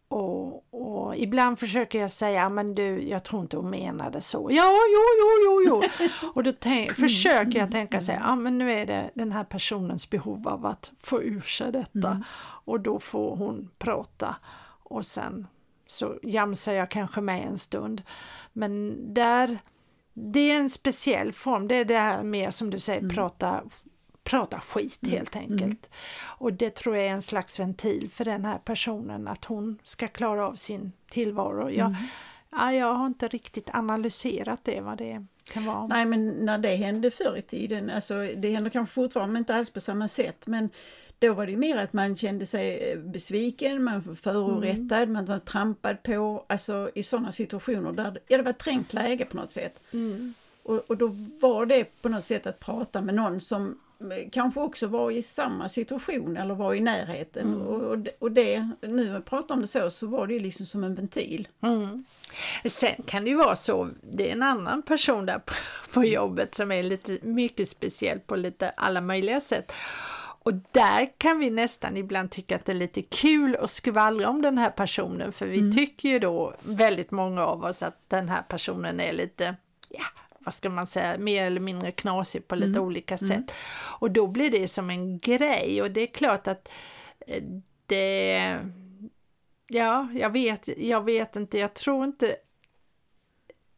och, 0.07 0.73
och, 0.73 1.17
ibland 1.17 1.59
försöker 1.59 1.99
jag 1.99 2.11
säga, 2.11 2.49
men 2.49 2.75
du, 2.75 3.07
jag 3.07 3.23
tror 3.23 3.41
inte 3.41 3.57
hon 3.57 3.69
menade 3.69 4.21
så. 4.21 4.49
Ja, 4.51 4.71
jo, 4.73 5.01
jo, 5.19 5.29
jo, 5.45 5.81
jo. 5.83 6.07
Och 6.33 6.43
då 6.43 6.53
mm. 6.65 6.95
försöker 6.95 7.59
jag 7.59 7.71
tänka 7.71 8.01
sig, 8.01 8.19
ja 8.23 8.35
men 8.35 8.57
nu 8.57 8.73
är 8.73 8.85
det 8.85 9.11
den 9.13 9.31
här 9.31 9.43
personens 9.43 10.09
behov 10.09 10.47
av 10.47 10.65
att 10.65 10.91
få 10.99 11.23
ur 11.23 11.41
sig 11.41 11.71
detta. 11.71 12.09
Mm. 12.09 12.23
Och 12.65 12.79
då 12.79 12.99
får 12.99 13.35
hon 13.35 13.69
prata 13.77 14.35
och 14.83 15.05
sen 15.05 15.47
så 15.95 16.19
jamsar 16.23 16.73
jag 16.73 16.91
kanske 16.91 17.21
med 17.21 17.47
en 17.47 17.57
stund. 17.57 18.01
Men 18.53 18.97
där, 19.13 19.57
det 20.13 20.51
är 20.51 20.57
en 20.57 20.69
speciell 20.69 21.33
form, 21.33 21.67
det 21.67 21.75
är 21.75 21.85
det 21.85 21.97
här 21.97 22.23
mer 22.23 22.51
som 22.51 22.69
du 22.69 22.79
säger, 22.79 22.99
mm. 22.99 23.15
prata, 23.15 23.63
prata 24.23 24.59
skit 24.59 25.03
mm. 25.03 25.17
helt 25.17 25.35
enkelt. 25.35 25.61
Mm. 25.61 25.79
Och 26.37 26.53
det 26.53 26.75
tror 26.75 26.95
jag 26.95 27.05
är 27.05 27.11
en 27.11 27.21
slags 27.21 27.59
ventil 27.59 28.09
för 28.13 28.25
den 28.25 28.45
här 28.45 28.57
personen, 28.57 29.27
att 29.27 29.45
hon 29.45 29.79
ska 29.83 30.07
klara 30.07 30.47
av 30.47 30.55
sin 30.55 30.91
tillvaro. 31.09 31.69
Jag, 31.69 31.87
mm. 31.87 32.03
ja, 32.49 32.73
jag 32.73 32.93
har 32.93 33.07
inte 33.07 33.27
riktigt 33.27 33.69
analyserat 33.73 34.59
det, 34.63 34.81
vad 34.81 34.97
det 34.97 35.25
kan 35.43 35.65
vara. 35.65 35.87
Nej 35.87 36.05
men 36.05 36.27
när 36.27 36.57
det 36.57 36.75
hände 36.75 37.11
förr 37.11 37.37
i 37.37 37.41
tiden, 37.41 37.89
alltså 37.89 38.15
det 38.37 38.51
händer 38.51 38.71
kanske 38.71 38.93
fortfarande 38.93 39.33
men 39.33 39.39
inte 39.39 39.55
alls 39.55 39.69
på 39.69 39.79
samma 39.79 40.07
sätt, 40.07 40.47
men 40.47 40.69
då 41.19 41.33
var 41.33 41.47
det 41.47 41.57
mer 41.57 41.77
att 41.77 41.93
man 41.93 42.15
kände 42.15 42.45
sig 42.45 42.91
eh, 42.91 42.99
besviken, 42.99 43.83
man 43.83 44.01
var 44.01 44.13
förorättad, 44.13 45.01
mm. 45.01 45.13
man 45.13 45.25
var 45.25 45.39
trampad 45.39 46.03
på, 46.03 46.45
alltså 46.49 46.89
i 46.95 47.03
sådana 47.03 47.31
situationer 47.31 47.91
där 47.91 48.19
ja, 48.27 48.37
det 48.37 48.43
var 48.43 48.53
trängt 48.53 48.93
läge 48.93 49.25
på 49.25 49.37
något 49.37 49.51
sätt. 49.51 49.79
Mm. 49.93 50.33
Och, 50.63 50.83
och 50.87 50.97
då 50.97 51.07
var 51.39 51.65
det 51.65 52.01
på 52.01 52.09
något 52.09 52.23
sätt 52.23 52.47
att 52.47 52.59
prata 52.59 53.01
med 53.01 53.15
någon 53.15 53.39
som 53.39 53.79
eh, 53.99 54.29
kanske 54.31 54.59
också 54.59 54.87
var 54.87 55.11
i 55.11 55.21
samma 55.21 55.69
situation 55.69 56.37
eller 56.37 56.55
var 56.55 56.73
i 56.73 56.79
närheten. 56.79 57.53
Mm. 57.53 57.61
Och, 57.61 58.07
och 58.19 58.31
det, 58.31 58.69
nu 58.81 59.05
när 59.05 59.13
jag 59.13 59.25
pratar 59.25 59.55
om 59.55 59.61
det 59.61 59.67
så, 59.67 59.89
så 59.89 60.07
var 60.07 60.27
det 60.27 60.39
liksom 60.39 60.65
som 60.65 60.83
en 60.83 60.95
ventil. 60.95 61.47
Mm. 61.61 62.03
Sen 62.65 63.03
kan 63.05 63.23
det 63.23 63.29
ju 63.29 63.35
vara 63.35 63.55
så, 63.55 63.89
det 64.01 64.29
är 64.29 64.33
en 64.33 64.43
annan 64.43 64.81
person 64.81 65.25
där 65.25 65.39
på, 65.39 65.53
på 65.93 66.05
jobbet 66.05 66.55
som 66.55 66.71
är 66.71 66.83
lite 66.83 67.17
mycket 67.21 67.69
speciell 67.69 68.19
på 68.19 68.35
lite 68.35 68.69
alla 68.69 69.01
möjliga 69.01 69.41
sätt. 69.41 69.73
Och 70.45 70.53
där 70.71 71.11
kan 71.17 71.39
vi 71.39 71.49
nästan 71.49 71.97
ibland 71.97 72.31
tycka 72.31 72.55
att 72.55 72.65
det 72.65 72.71
är 72.71 72.75
lite 72.75 73.01
kul 73.01 73.55
att 73.55 73.69
skvallra 73.69 74.29
om 74.29 74.41
den 74.41 74.57
här 74.57 74.69
personen 74.69 75.31
för 75.31 75.47
vi 75.47 75.59
mm. 75.59 75.71
tycker 75.71 76.09
ju 76.09 76.19
då 76.19 76.55
väldigt 76.63 77.11
många 77.11 77.45
av 77.45 77.63
oss 77.63 77.83
att 77.83 78.09
den 78.09 78.29
här 78.29 78.41
personen 78.41 78.99
är 78.99 79.13
lite, 79.13 79.55
ja, 79.89 80.03
vad 80.39 80.53
ska 80.53 80.69
man 80.69 80.87
säga, 80.87 81.17
mer 81.17 81.45
eller 81.45 81.59
mindre 81.59 81.91
knasig 81.91 82.47
på 82.47 82.55
lite 82.55 82.79
mm. 82.79 82.83
olika 82.83 83.15
mm. 83.15 83.29
sätt. 83.29 83.55
Och 83.99 84.11
då 84.11 84.27
blir 84.27 84.51
det 84.51 84.67
som 84.67 84.89
en 84.89 85.19
grej 85.19 85.81
och 85.81 85.91
det 85.91 86.01
är 86.01 86.07
klart 86.07 86.47
att 86.47 86.69
eh, 87.27 87.43
det, 87.85 88.59
ja, 89.67 90.07
jag 90.13 90.29
vet, 90.29 90.69
jag 90.77 91.03
vet 91.03 91.35
inte, 91.35 91.57
jag 91.57 91.73
tror 91.73 92.05
inte 92.05 92.35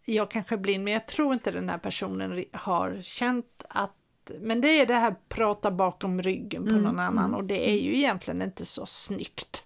jag 0.06 0.32
kanske 0.32 0.56
är 0.56 0.60
blind, 0.60 0.84
men 0.84 0.94
jag 0.94 1.08
tror 1.08 1.34
inte 1.34 1.52
den 1.52 1.70
här 1.70 1.78
personen 1.78 2.46
har 2.54 3.02
känt 3.02 3.64
att 3.70 3.97
men 4.40 4.62
det 4.62 4.82
är 4.82 4.86
det 4.86 4.94
här 4.94 5.16
prata 5.30 5.72
bakom 5.72 6.22
ryggen 6.22 6.64
på 6.64 6.70
mm, 6.70 6.84
någon 6.84 7.00
annan 7.00 7.26
mm. 7.26 7.36
och 7.36 7.44
det 7.44 7.70
är 7.70 7.80
ju 7.80 7.98
egentligen 7.98 8.42
inte 8.42 8.66
så 8.66 8.86
snyggt. 8.86 9.66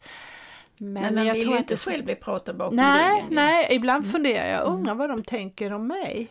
Men, 0.77 0.94
men 0.94 1.15
man 1.15 1.25
jag 1.25 1.34
vill 1.34 1.44
tror 1.44 1.56
ju 1.56 1.60
inte 1.60 1.77
själv 1.77 2.06
bli 2.06 2.15
prata 2.15 2.53
bakom 2.53 2.75
nej, 2.75 3.15
ryggen. 3.15 3.36
Nej, 3.36 3.68
ibland 3.72 4.03
mm. 4.03 4.12
funderar 4.12 4.48
jag, 4.48 4.65
undrar 4.65 4.96
vad 4.96 5.10
de 5.10 5.24
tänker 5.24 5.74
om 5.74 5.88
mig. 5.88 6.27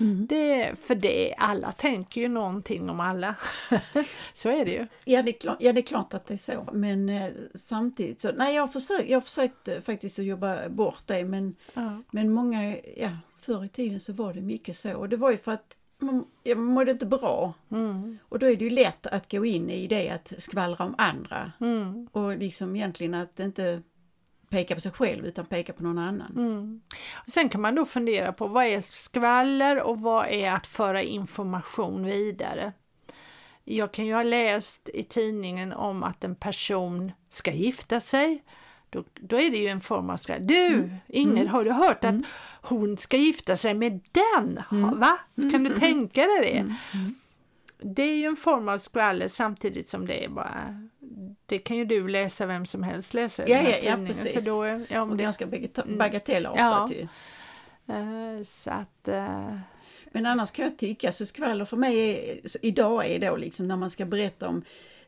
Mm. 0.00 0.26
Det, 0.26 0.74
för 0.80 0.94
det, 0.94 1.34
alla 1.38 1.72
tänker 1.72 2.20
ju 2.20 2.28
någonting 2.28 2.90
om 2.90 3.00
alla. 3.00 3.34
så 4.34 4.48
är 4.48 4.64
det 4.64 4.72
ju. 4.72 4.86
Ja 5.04 5.22
det 5.22 5.30
är, 5.30 5.40
klart, 5.40 5.56
ja, 5.60 5.72
det 5.72 5.80
är 5.80 5.86
klart 5.86 6.14
att 6.14 6.26
det 6.26 6.34
är 6.34 6.38
så. 6.38 6.68
Men 6.72 7.08
eh, 7.08 7.30
samtidigt 7.54 8.20
så, 8.20 8.32
nej 8.32 8.54
jag 8.54 8.62
har 8.62 8.68
försökt, 8.68 9.08
jag 9.08 9.16
har 9.16 9.20
försökt 9.20 9.68
eh, 9.68 9.80
faktiskt 9.80 10.18
att 10.18 10.24
jobba 10.24 10.68
bort 10.68 11.02
det 11.06 11.24
men, 11.24 11.54
ja. 11.74 12.02
men 12.10 12.32
många, 12.32 12.76
ja 12.96 13.10
förr 13.40 13.64
i 13.64 13.68
tiden 13.68 14.00
så 14.00 14.12
var 14.12 14.34
det 14.34 14.40
mycket 14.40 14.76
så. 14.76 14.96
Och 14.96 15.08
det 15.08 15.16
var 15.16 15.30
ju 15.30 15.36
för 15.36 15.52
att 15.52 15.76
man, 16.02 16.24
jag 16.42 16.58
mådde 16.58 16.90
inte 16.90 17.06
bra. 17.06 17.54
Mm. 17.70 18.18
Och 18.28 18.38
då 18.38 18.46
är 18.46 18.56
det 18.56 18.64
ju 18.64 18.70
lätt 18.70 19.06
att 19.06 19.30
gå 19.30 19.44
in 19.44 19.70
i 19.70 19.86
det 19.86 20.10
att 20.10 20.32
skvallra 20.38 20.84
om 20.84 20.94
andra. 20.98 21.52
Mm. 21.60 22.08
Och 22.12 22.36
liksom 22.38 22.76
egentligen 22.76 23.14
att 23.14 23.40
inte 23.40 23.82
peka 24.48 24.74
på 24.74 24.80
sig 24.80 24.92
själv 24.92 25.26
utan 25.26 25.46
peka 25.46 25.72
på 25.72 25.82
någon 25.82 25.98
annan. 25.98 26.32
Mm. 26.36 26.80
Och 27.12 27.30
sen 27.30 27.48
kan 27.48 27.60
man 27.60 27.74
då 27.74 27.84
fundera 27.84 28.32
på 28.32 28.46
vad 28.46 28.64
är 28.64 28.80
skvaller 28.80 29.82
och 29.82 30.00
vad 30.00 30.26
är 30.26 30.52
att 30.52 30.66
föra 30.66 31.02
information 31.02 32.04
vidare? 32.04 32.72
jag 33.64 33.92
kan 33.92 34.06
ju 34.06 34.14
ha 34.14 34.22
läst 34.22 34.88
i 34.94 35.02
tidningen 35.02 35.72
om 35.72 36.02
att 36.02 36.24
en 36.24 36.34
person 36.34 37.12
ska 37.28 37.52
gifta 37.52 38.00
sig. 38.00 38.42
Då, 38.90 39.04
då 39.14 39.40
är 39.40 39.50
det 39.50 39.56
ju 39.56 39.68
en 39.68 39.80
form 39.80 40.10
av 40.10 40.16
skvaller. 40.16 40.40
Du, 40.40 40.66
mm. 40.66 40.94
Ingrid, 41.08 41.38
mm. 41.38 41.52
har 41.52 41.64
du 41.64 41.72
hört 41.72 42.04
att 42.04 42.14
hon 42.62 42.96
ska 42.96 43.16
gifta 43.16 43.56
sig 43.56 43.74
med 43.74 44.00
den? 44.12 44.60
Va? 44.70 45.18
Kan 45.34 45.64
du 45.64 45.74
tänka 45.74 46.20
dig 46.20 46.40
det? 46.40 46.74
Det 47.84 48.02
är 48.02 48.16
ju 48.16 48.26
en 48.26 48.36
form 48.36 48.68
av 48.68 48.78
skvaller 48.78 49.28
samtidigt 49.28 49.88
som 49.88 50.06
det 50.06 50.24
är 50.24 50.28
bara 50.28 50.88
det 51.46 51.58
kan 51.58 51.76
ju 51.76 51.84
du 51.84 52.08
läsa, 52.08 52.46
vem 52.46 52.66
som 52.66 52.82
helst 52.82 53.14
läser. 53.14 53.48
Ja, 53.48 53.62
ja, 53.62 53.76
ja 53.82 53.96
precis. 54.06 54.44
Så 54.44 54.50
då, 54.50 54.84
ja, 54.88 55.02
och 55.02 55.16
det 55.16 55.22
ganska 55.22 55.44
mm. 55.44 55.98
bagatellartat 55.98 56.90
ja. 56.90 56.96
ju. 56.96 57.08
Uh, 57.94 58.42
så 58.42 58.70
att... 58.70 59.08
Uh... 59.08 59.58
Men 60.12 60.26
annars 60.26 60.50
kan 60.50 60.64
jag 60.64 60.78
tycka, 60.78 61.12
så 61.12 61.26
skvaller 61.26 61.64
för 61.64 61.76
mig 61.76 61.98
är, 61.98 62.66
idag 62.66 63.06
är 63.06 63.18
då 63.18 63.36
liksom 63.36 63.68
när 63.68 63.76
man 63.76 63.90
ska 63.90 64.04
berätta 64.04 64.48
om 64.48 64.64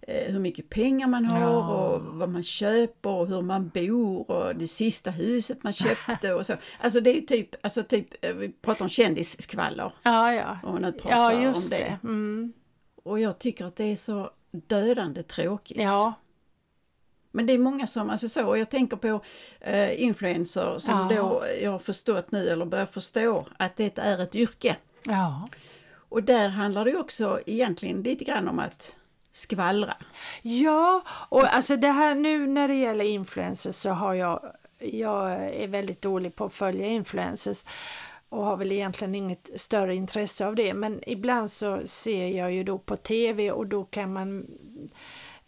hur 0.06 0.38
mycket 0.38 0.70
pengar 0.70 1.06
man 1.06 1.24
har 1.24 1.40
ja. 1.40 1.86
och 1.86 2.00
vad 2.02 2.28
man 2.28 2.42
köper 2.42 3.10
och 3.10 3.28
hur 3.28 3.42
man 3.42 3.68
bor 3.68 4.30
och 4.30 4.56
det 4.56 4.66
sista 4.66 5.10
huset 5.10 5.62
man 5.62 5.72
köpte 5.72 6.34
och 6.34 6.46
så. 6.46 6.54
Alltså 6.80 7.00
det 7.00 7.18
är 7.18 7.20
typ, 7.20 7.54
alltså 7.62 7.82
typ, 7.82 8.24
vi 8.34 8.48
pratar 8.48 8.84
om 8.84 8.88
kändisskvaller. 8.88 9.92
Ja, 10.02 10.34
ja. 10.34 10.58
Om 10.62 10.76
nu 10.76 10.92
pratar 10.92 11.32
ja, 11.32 11.42
just 11.42 11.72
om 11.72 11.78
det. 11.78 11.98
det. 12.02 12.08
Mm. 12.08 12.52
Och 13.04 13.20
jag 13.20 13.38
tycker 13.38 13.64
att 13.64 13.76
det 13.76 13.84
är 13.84 13.96
så 13.96 14.30
dödande 14.50 15.22
tråkigt. 15.22 15.80
Ja. 15.80 16.12
Men 17.30 17.46
det 17.46 17.52
är 17.52 17.58
många 17.58 17.86
som, 17.86 18.10
alltså 18.10 18.28
så, 18.28 18.46
och 18.46 18.58
jag 18.58 18.70
tänker 18.70 18.96
på 18.96 19.20
eh, 19.60 20.02
influencer 20.02 20.78
som 20.78 21.08
ja. 21.10 21.16
då 21.16 21.44
jag 21.62 21.70
har 21.70 21.78
förstått 21.78 22.32
nu, 22.32 22.48
eller 22.48 22.66
börjar 22.66 22.86
förstå, 22.86 23.46
att 23.56 23.76
det 23.76 23.98
är 23.98 24.18
ett 24.18 24.34
yrke. 24.34 24.76
Ja. 25.04 25.48
Och 26.08 26.22
där 26.22 26.48
handlar 26.48 26.84
det 26.84 26.96
också 26.96 27.40
egentligen 27.46 28.02
lite 28.02 28.24
grann 28.24 28.48
om 28.48 28.58
att 28.58 28.96
skvallra. 29.34 29.94
Ja, 30.42 31.02
och 31.28 31.54
alltså 31.54 31.76
det 31.76 31.90
här 31.90 32.14
nu 32.14 32.46
när 32.46 32.68
det 32.68 32.74
gäller 32.74 33.04
influencers 33.04 33.74
så 33.74 33.90
har 33.90 34.14
jag, 34.14 34.40
jag 34.78 35.32
är 35.54 35.68
väldigt 35.68 36.02
dålig 36.02 36.34
på 36.34 36.44
att 36.44 36.52
följa 36.52 36.86
influencers 36.86 37.64
och 38.28 38.44
har 38.44 38.56
väl 38.56 38.72
egentligen 38.72 39.14
inget 39.14 39.50
större 39.60 39.94
intresse 39.94 40.46
av 40.46 40.54
det 40.54 40.74
men 40.74 41.00
ibland 41.06 41.50
så 41.50 41.80
ser 41.86 42.28
jag 42.28 42.52
ju 42.52 42.64
då 42.64 42.78
på 42.78 42.96
tv 42.96 43.52
och 43.52 43.66
då 43.66 43.84
kan 43.84 44.12
man 44.12 44.46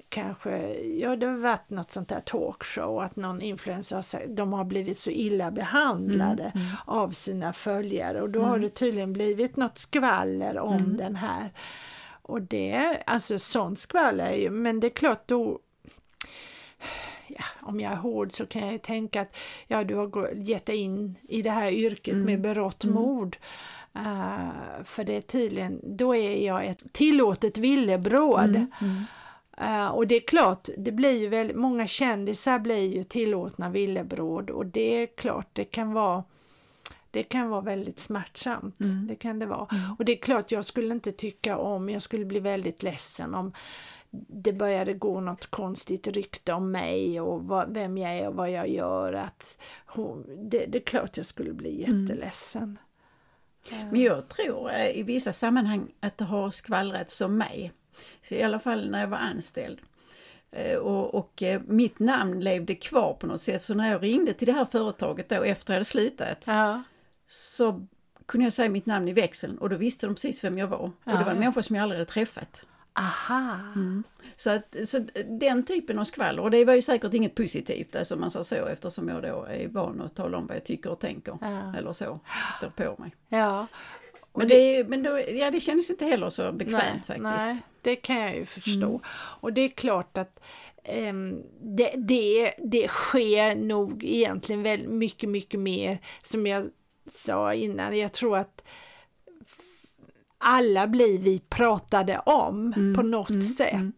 kanske, 0.08 0.74
ja 0.82 1.16
det 1.16 1.26
har 1.26 1.36
varit 1.36 1.70
något 1.70 1.90
sånt 1.90 2.08
där 2.08 2.20
talkshow 2.20 3.00
att 3.00 3.16
någon 3.16 3.42
influencer 3.42 3.96
har 3.96 4.02
sagt, 4.02 4.24
de 4.28 4.52
har 4.52 4.64
blivit 4.64 4.98
så 4.98 5.10
illa 5.10 5.50
behandlade 5.50 6.42
mm, 6.42 6.66
mm. 6.66 6.76
av 6.84 7.10
sina 7.10 7.52
följare 7.52 8.22
och 8.22 8.30
då 8.30 8.38
mm. 8.38 8.50
har 8.50 8.58
det 8.58 8.68
tydligen 8.68 9.12
blivit 9.12 9.56
något 9.56 9.78
skvaller 9.78 10.58
om 10.58 10.76
mm. 10.76 10.96
den 10.96 11.16
här. 11.16 11.50
Och 12.28 12.42
det, 12.42 13.02
alltså 13.06 13.38
sånt 13.38 13.78
skvaller 13.78 14.32
ju, 14.32 14.50
men 14.50 14.80
det 14.80 14.86
är 14.86 14.90
klart 14.90 15.28
då 15.28 15.58
ja, 17.26 17.44
om 17.60 17.80
jag 17.80 17.92
är 17.92 17.96
hård 17.96 18.32
så 18.32 18.46
kan 18.46 18.68
jag 18.68 18.82
tänka 18.82 19.20
att 19.20 19.36
ja, 19.66 19.84
du 19.84 19.94
har 19.94 20.32
gett 20.34 20.66
dig 20.66 20.76
in 20.76 21.18
i 21.28 21.42
det 21.42 21.50
här 21.50 21.72
yrket 21.72 22.14
mm. 22.14 22.26
med 22.26 22.40
berått 22.40 22.84
mm. 22.84 22.94
mod. 22.94 23.36
Uh, 23.96 24.84
för 24.84 25.04
det 25.04 25.16
är 25.16 25.20
tydligen, 25.20 25.80
då 25.96 26.14
är 26.14 26.46
jag 26.46 26.66
ett 26.66 26.92
tillåtet 26.92 27.58
villebråd. 27.58 28.56
Mm. 28.56 29.04
Uh, 29.60 29.86
och 29.86 30.06
det 30.06 30.16
är 30.16 30.26
klart, 30.26 30.68
det 30.78 30.92
blir 30.92 31.20
ju 31.20 31.28
väldigt, 31.28 31.56
många 31.56 31.86
kändisar 31.86 32.58
blir 32.58 32.94
ju 32.94 33.02
tillåtna 33.02 33.70
villebråd 33.70 34.50
och 34.50 34.66
det 34.66 35.02
är 35.02 35.06
klart, 35.06 35.48
det 35.52 35.64
kan 35.64 35.92
vara 35.92 36.24
det 37.16 37.22
kan 37.22 37.48
vara 37.48 37.60
väldigt 37.60 38.00
smärtsamt. 38.00 38.80
Mm. 38.80 39.06
Det 39.06 39.14
kan 39.14 39.38
det 39.38 39.46
vara. 39.46 39.68
Mm. 39.72 39.96
Och 39.98 40.04
det 40.04 40.12
är 40.12 40.22
klart, 40.22 40.50
jag 40.50 40.64
skulle 40.64 40.94
inte 40.94 41.12
tycka 41.12 41.58
om, 41.58 41.88
jag 41.88 42.02
skulle 42.02 42.24
bli 42.24 42.40
väldigt 42.40 42.82
ledsen 42.82 43.34
om 43.34 43.52
det 44.28 44.52
började 44.52 44.94
gå 44.94 45.20
något 45.20 45.46
konstigt 45.46 46.06
rykte 46.06 46.52
om 46.52 46.70
mig 46.70 47.20
och 47.20 47.42
vad, 47.42 47.74
vem 47.74 47.98
jag 47.98 48.16
är 48.16 48.28
och 48.28 48.34
vad 48.34 48.50
jag 48.50 48.68
gör. 48.68 49.12
Att 49.12 49.58
hon, 49.86 50.48
det, 50.50 50.66
det 50.66 50.78
är 50.78 50.82
klart 50.82 51.16
jag 51.16 51.26
skulle 51.26 51.52
bli 51.52 51.84
mm. 51.84 52.06
jätteledsen. 52.06 52.78
Mm. 53.70 53.88
Men 53.88 54.00
jag 54.00 54.28
tror 54.28 54.70
eh, 54.70 54.90
i 54.90 55.02
vissa 55.02 55.32
sammanhang 55.32 55.92
att 56.00 56.18
det 56.18 56.24
har 56.24 56.50
skvallrats 56.50 57.20
om 57.20 57.38
mig. 57.38 57.72
Så 58.22 58.34
I 58.34 58.42
alla 58.42 58.58
fall 58.58 58.90
när 58.90 59.00
jag 59.00 59.08
var 59.08 59.18
anställd. 59.18 59.80
Eh, 60.50 60.76
och, 60.76 61.14
och, 61.14 61.42
eh, 61.42 61.60
mitt 61.66 61.98
namn 61.98 62.40
levde 62.40 62.74
kvar 62.74 63.14
på 63.14 63.26
något 63.26 63.42
sätt 63.42 63.62
så 63.62 63.74
när 63.74 63.92
jag 63.92 64.02
ringde 64.02 64.32
till 64.32 64.46
det 64.46 64.52
här 64.52 64.64
företaget 64.64 65.28
då 65.28 65.42
efter 65.42 65.72
jag 65.72 65.74
hade 65.74 65.84
slutat 65.84 66.44
ja. 66.46 66.82
Så 67.26 67.86
kunde 68.26 68.46
jag 68.46 68.52
säga 68.52 68.68
mitt 68.68 68.86
namn 68.86 69.08
i 69.08 69.12
växeln 69.12 69.58
och 69.58 69.70
då 69.70 69.76
visste 69.76 70.06
de 70.06 70.14
precis 70.14 70.44
vem 70.44 70.58
jag 70.58 70.66
var. 70.66 70.78
Och 70.78 70.92
det 71.04 71.24
var 71.24 71.32
en 71.32 71.38
människa 71.38 71.62
som 71.62 71.76
jag 71.76 71.82
aldrig 71.82 71.98
hade 71.98 72.10
träffat. 72.10 72.64
Aha! 72.98 73.58
Mm. 73.74 74.04
Så, 74.36 74.50
att, 74.50 74.76
så 74.84 75.06
den 75.40 75.64
typen 75.64 75.98
av 75.98 76.04
skvaller, 76.04 76.42
och 76.42 76.50
det 76.50 76.64
var 76.64 76.74
ju 76.74 76.82
säkert 76.82 77.14
inget 77.14 77.34
positivt 77.34 77.96
alltså 77.96 78.16
man 78.16 78.30
säger 78.30 78.44
så 78.44 78.66
eftersom 78.66 79.08
jag 79.08 79.22
då 79.22 79.46
är 79.50 79.68
van 79.68 80.00
att 80.00 80.14
tala 80.14 80.38
om 80.38 80.46
vad 80.46 80.56
jag 80.56 80.64
tycker 80.64 80.90
och 80.90 81.00
tänker. 81.00 81.38
Ja. 81.40 81.74
Eller 81.78 81.92
så, 81.92 82.20
står 82.52 82.68
på 82.68 83.02
mig. 83.02 83.14
Ja. 83.28 83.66
Men, 84.34 84.48
det, 84.48 84.88
men 84.88 85.02
då, 85.02 85.20
ja, 85.20 85.50
det 85.50 85.60
kändes 85.60 85.90
inte 85.90 86.04
heller 86.04 86.30
så 86.30 86.52
bekvämt 86.52 87.08
nej, 87.08 87.20
faktiskt. 87.20 87.46
Nej, 87.46 87.58
det 87.82 87.96
kan 87.96 88.16
jag 88.16 88.36
ju 88.36 88.46
förstå. 88.46 88.88
Mm. 88.88 89.00
Och 89.40 89.52
det 89.52 89.60
är 89.60 89.68
klart 89.68 90.18
att 90.18 90.40
um, 91.08 91.42
det, 91.60 91.92
det, 91.96 92.54
det 92.58 92.88
sker 92.88 93.54
nog 93.54 94.04
egentligen 94.04 94.62
väldigt 94.62 94.90
mycket, 94.90 95.28
mycket 95.28 95.60
mer 95.60 95.98
som 96.22 96.46
jag 96.46 96.68
sa 97.08 97.54
innan. 97.54 97.98
Jag 97.98 98.12
tror 98.12 98.38
att 98.38 98.64
alla 100.38 100.86
blir 100.86 101.18
vi 101.18 101.38
pratade 101.38 102.18
om 102.18 102.72
mm, 102.76 102.94
på 102.94 103.02
något 103.02 103.30
mm, 103.30 103.42
sätt. 103.42 103.72
Mm. 103.72 103.92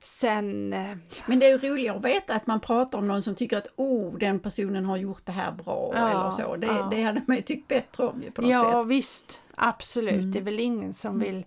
Sen... 0.00 0.72
Eh, 0.72 0.96
Men 1.26 1.38
det 1.38 1.46
är 1.46 1.58
roligare 1.58 1.96
att 1.96 2.04
veta 2.04 2.34
att 2.34 2.46
man 2.46 2.60
pratar 2.60 2.98
om 2.98 3.08
någon 3.08 3.22
som 3.22 3.34
tycker 3.34 3.58
att 3.58 3.66
oh, 3.76 4.18
den 4.18 4.40
personen 4.40 4.84
har 4.84 4.96
gjort 4.96 5.26
det 5.26 5.32
här 5.32 5.52
bra 5.52 5.92
ja, 5.94 6.10
eller 6.10 6.30
så. 6.30 6.56
Det, 6.56 6.66
ja. 6.66 6.88
det 6.90 7.02
hade 7.02 7.22
man 7.26 7.36
ju 7.36 7.42
tyckt 7.42 7.68
bättre 7.68 8.04
om 8.04 8.22
ju 8.22 8.30
på 8.30 8.42
något 8.42 8.50
ja, 8.50 8.58
sätt. 8.58 8.68
Ja 8.72 8.82
visst, 8.82 9.40
absolut. 9.54 10.12
Mm. 10.12 10.32
Det 10.32 10.38
är 10.38 10.42
väl 10.42 10.60
ingen 10.60 10.94
som 10.94 11.14
mm. 11.14 11.26
vill 11.26 11.46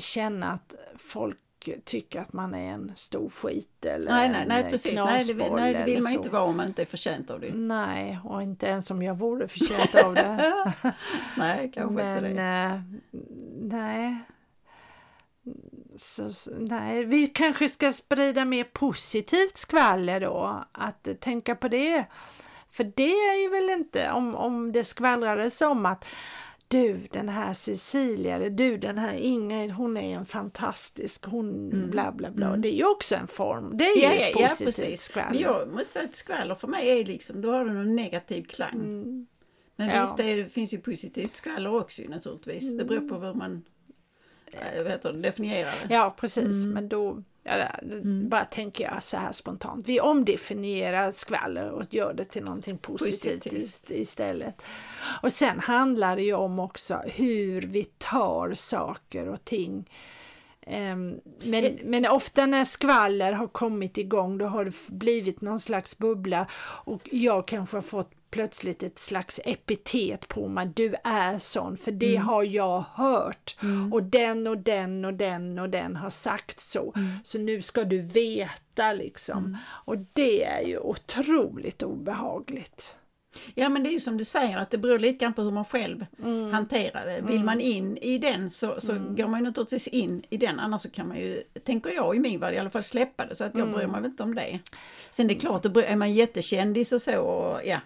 känna 0.00 0.46
att 0.46 0.74
folk 0.96 1.38
tycker 1.84 2.20
att 2.20 2.32
man 2.32 2.54
är 2.54 2.72
en 2.72 2.92
stor 2.96 3.30
skit 3.30 3.84
eller 3.84 4.10
nej, 4.10 4.28
nej, 4.28 4.44
nej, 4.48 4.70
precis. 4.70 4.94
Nej, 4.94 5.24
det, 5.24 5.32
vill, 5.32 5.52
nej, 5.52 5.74
det 5.74 5.84
vill 5.84 6.02
man 6.02 6.12
så. 6.12 6.18
inte 6.18 6.28
vara 6.28 6.42
om 6.42 6.56
man 6.56 6.66
inte 6.66 6.82
är 6.82 6.86
förtjänt 6.86 7.30
av 7.30 7.40
det. 7.40 7.50
Nej, 7.54 8.18
och 8.24 8.42
inte 8.42 8.66
ens 8.66 8.90
om 8.90 9.02
jag 9.02 9.14
vore 9.14 9.48
förtjänt 9.48 9.94
av 9.94 10.14
det. 10.14 10.52
nej, 11.36 11.72
kanske 11.74 11.94
Men, 11.94 12.16
inte 12.16 12.28
det. 12.28 12.42
Äh, 12.42 12.80
nej. 13.60 14.18
Så, 15.96 16.30
nej, 16.58 17.04
vi 17.04 17.26
kanske 17.26 17.68
ska 17.68 17.92
sprida 17.92 18.44
mer 18.44 18.64
positivt 18.64 19.56
skvaller 19.56 20.20
då, 20.20 20.64
att 20.72 21.08
tänka 21.20 21.54
på 21.54 21.68
det. 21.68 22.04
För 22.70 22.84
det 22.84 23.12
är 23.12 23.42
ju 23.42 23.48
väl 23.48 23.70
inte, 23.70 24.10
om, 24.10 24.34
om 24.34 24.72
det 24.72 24.84
skvallrades 24.84 25.60
om 25.60 25.86
att 25.86 26.04
du 26.68 27.06
den 27.10 27.28
här 27.28 27.54
Cecilia 27.54 28.36
eller 28.36 28.50
du 28.50 28.78
den 28.78 28.98
här 28.98 29.14
Ingrid 29.14 29.70
hon 29.70 29.96
är 29.96 30.16
en 30.16 30.26
fantastisk 30.26 31.24
hon 31.24 31.72
mm. 31.72 31.90
bla 31.90 32.12
bla 32.12 32.30
bla. 32.30 32.46
Mm. 32.46 32.60
Det 32.60 32.68
är 32.68 32.76
ju 32.76 32.86
också 32.86 33.14
en 33.14 33.26
form, 33.26 33.76
det 33.76 33.84
är 33.84 33.96
ju 33.96 34.02
ja, 34.02 34.30
ja, 34.36 34.48
positivt 34.48 34.90
ja, 34.90 34.96
skvaller. 34.96 35.30
Men 35.30 35.40
jag 35.40 35.68
måste 35.68 35.84
säga 35.84 36.04
att 36.04 36.14
skvaller 36.14 36.54
för 36.54 36.68
mig 36.68 37.00
är 37.00 37.04
liksom, 37.04 37.40
då 37.40 37.52
har 37.52 37.64
du 37.64 37.72
någon 37.72 37.96
negativ 37.96 38.42
klang. 38.42 38.74
Mm. 38.74 39.26
Men 39.76 39.88
ja. 39.88 40.00
visst 40.00 40.16
det, 40.16 40.34
det 40.42 40.48
finns 40.48 40.74
ju 40.74 40.78
positivt 40.78 41.36
skvaller 41.36 41.74
också 41.74 42.02
naturligtvis. 42.08 42.78
Det 42.78 42.84
beror 42.84 43.08
på 43.08 43.26
hur 43.26 43.34
man 43.34 43.64
jag 44.76 44.84
vet 44.84 45.04
inte, 45.04 45.18
definiera 45.18 45.68
det. 45.68 45.94
Ja 45.94 46.16
precis, 46.18 46.64
mm. 46.64 46.70
men 46.70 46.88
då 46.88 47.22
ja, 47.48 47.66
mm. 47.82 48.28
bara 48.28 48.44
tänker 48.44 48.84
jag 48.84 49.02
så 49.02 49.16
här 49.16 49.32
spontant. 49.32 49.88
Vi 49.88 50.00
omdefinierar 50.00 51.12
skvaller 51.12 51.70
och 51.70 51.94
gör 51.94 52.14
det 52.14 52.24
till 52.24 52.44
någonting 52.44 52.78
positivt, 52.78 53.44
positivt. 53.44 53.90
istället. 53.90 54.62
Och 55.22 55.32
sen 55.32 55.60
handlar 55.60 56.16
det 56.16 56.22
ju 56.22 56.34
om 56.34 56.58
också 56.58 57.02
hur 57.06 57.60
vi 57.60 57.84
tar 57.84 58.54
saker 58.54 59.28
och 59.28 59.44
ting. 59.44 59.90
Um, 60.66 61.20
men, 61.42 61.78
men 61.84 62.06
ofta 62.06 62.46
när 62.46 62.64
skvaller 62.64 63.32
har 63.32 63.46
kommit 63.46 63.98
igång 63.98 64.38
då 64.38 64.46
har 64.46 64.64
det 64.64 64.74
blivit 64.88 65.40
någon 65.40 65.60
slags 65.60 65.98
bubbla 65.98 66.46
och 66.84 67.08
jag 67.12 67.48
kanske 67.48 67.76
har 67.76 67.82
fått 67.82 68.17
plötsligt 68.30 68.82
ett 68.82 68.98
slags 68.98 69.40
epitet 69.44 70.28
på 70.28 70.48
mig. 70.48 70.70
Du 70.74 70.94
är 71.04 71.38
sån, 71.38 71.76
för 71.76 71.92
det 71.92 72.16
mm. 72.16 72.28
har 72.28 72.42
jag 72.42 72.84
hört. 72.92 73.56
Mm. 73.62 73.92
Och 73.92 74.02
den 74.02 74.46
och 74.46 74.58
den 74.58 75.04
och 75.04 75.14
den 75.14 75.58
och 75.58 75.70
den 75.70 75.96
har 75.96 76.10
sagt 76.10 76.60
så. 76.60 76.92
Mm. 76.96 77.10
Så 77.24 77.38
nu 77.38 77.62
ska 77.62 77.84
du 77.84 77.98
veta 77.98 78.92
liksom. 78.92 79.38
Mm. 79.38 79.56
Och 79.66 79.96
det 80.12 80.44
är 80.44 80.66
ju 80.66 80.78
otroligt 80.78 81.82
obehagligt. 81.82 82.97
Ja 83.54 83.68
men 83.68 83.82
det 83.82 83.88
är 83.88 83.92
ju 83.92 84.00
som 84.00 84.16
du 84.16 84.24
säger 84.24 84.56
att 84.56 84.70
det 84.70 84.78
beror 84.78 84.98
lite 84.98 85.24
grann 85.24 85.34
på 85.34 85.42
hur 85.42 85.50
man 85.50 85.64
själv 85.64 86.06
mm. 86.24 86.52
hanterar 86.52 87.06
det. 87.06 87.20
Vill 87.20 87.34
mm. 87.34 87.46
man 87.46 87.60
in 87.60 87.96
i 87.96 88.18
den 88.18 88.50
så, 88.50 88.80
så 88.80 88.92
mm. 88.92 89.16
går 89.16 89.28
man 89.28 89.40
ju 89.40 89.46
naturligtvis 89.46 89.88
in 89.88 90.22
i 90.30 90.36
den 90.36 90.60
annars 90.60 90.80
så 90.80 90.90
kan 90.90 91.08
man 91.08 91.18
ju, 91.18 91.42
tänker 91.64 91.90
jag 91.90 92.16
i 92.16 92.18
min 92.18 92.40
värld 92.40 92.54
i 92.54 92.58
alla 92.58 92.70
fall, 92.70 92.82
släppa 92.82 93.26
det 93.26 93.34
så 93.34 93.44
att 93.44 93.54
jag 93.54 93.68
mm. 93.68 93.74
bryr 93.74 93.86
mig 93.86 94.04
inte 94.04 94.22
om 94.22 94.34
det. 94.34 94.58
Sen 95.10 95.26
det 95.26 95.34
är 95.34 95.40
klart, 95.40 95.64
är 95.64 95.96
man 95.96 96.14
jättekändis 96.14 96.92
och 96.92 97.02
så 97.02 97.20
och 97.20 97.60
ja, 97.64 97.80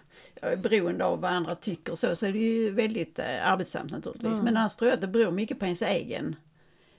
beroende 0.57 1.05
av 1.05 1.21
vad 1.21 1.31
andra 1.31 1.55
tycker 1.55 1.93
och 1.93 1.99
så, 1.99 2.17
så 2.17 2.27
är 2.27 2.33
det 2.33 2.39
ju 2.39 2.71
väldigt 2.71 3.19
eh, 3.19 3.53
arbetsamt 3.53 3.91
naturligtvis. 3.91 4.33
Mm. 4.33 4.45
Men 4.45 4.57
annars 4.57 4.77
tror 4.77 4.89
jag 4.89 4.95
att 4.95 5.01
det 5.01 5.09
beror 5.09 5.31
mycket 5.31 5.59
på 5.59 5.65
ens 5.65 5.83
egen 5.83 6.37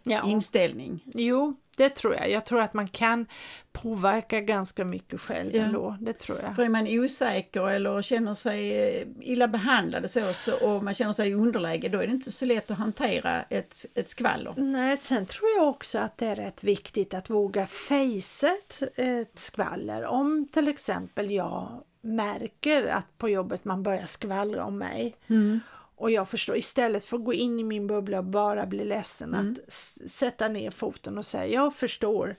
ja. 0.03 0.23
inställning. 0.27 1.03
Jo, 1.13 1.55
det 1.77 1.89
tror 1.89 2.15
jag. 2.15 2.31
Jag 2.31 2.45
tror 2.45 2.61
att 2.61 2.73
man 2.73 2.87
kan 2.87 3.25
påverka 3.71 4.41
ganska 4.41 4.85
mycket 4.85 5.21
själv 5.21 5.55
ja. 5.55 5.63
ändå. 5.63 5.97
Det 5.99 6.13
tror 6.13 6.39
jag. 6.43 6.55
För 6.55 6.63
är 6.63 6.69
man 6.69 6.87
osäker 6.87 7.69
eller 7.69 8.01
känner 8.01 8.33
sig 8.33 8.89
eh, 8.97 9.07
illa 9.21 9.47
behandlad 9.47 10.11
så, 10.11 10.33
så, 10.33 10.55
och 10.55 10.83
man 10.83 10.93
känner 10.93 11.13
sig 11.13 11.29
i 11.29 11.33
underläge, 11.33 11.89
då 11.89 11.99
är 11.99 12.07
det 12.07 12.13
inte 12.13 12.31
så 12.31 12.45
lätt 12.45 12.71
att 12.71 12.77
hantera 12.77 13.41
ett, 13.41 13.85
ett 13.93 14.09
skvaller. 14.09 14.53
Nej, 14.57 14.97
sen 14.97 15.25
tror 15.25 15.49
jag 15.57 15.69
också 15.69 15.99
att 15.99 16.17
det 16.17 16.27
är 16.27 16.35
rätt 16.35 16.63
viktigt 16.63 17.13
att 17.13 17.29
våga 17.29 17.67
fejsa 17.67 18.49
ett, 18.49 18.83
ett 18.95 19.39
skvaller. 19.39 20.05
Om 20.05 20.47
till 20.51 20.67
exempel 20.67 21.31
jag 21.31 21.83
märker 22.01 22.87
att 22.87 23.17
på 23.17 23.29
jobbet 23.29 23.65
man 23.65 23.83
börjar 23.83 24.05
skvallra 24.05 24.65
om 24.65 24.77
mig. 24.77 25.15
Mm. 25.27 25.59
Och 26.03 26.11
jag 26.11 26.29
förstår, 26.29 26.57
istället 26.57 27.05
för 27.05 27.17
att 27.17 27.23
gå 27.23 27.33
in 27.33 27.59
i 27.59 27.63
min 27.63 27.87
bubbla 27.87 28.17
och 28.17 28.23
bara 28.23 28.65
bli 28.65 28.85
ledsen, 28.85 29.33
mm. 29.33 29.55
att 29.67 29.73
sätta 30.09 30.47
ner 30.47 30.71
foten 30.71 31.17
och 31.17 31.25
säga 31.25 31.47
jag 31.47 31.75
förstår 31.75 32.35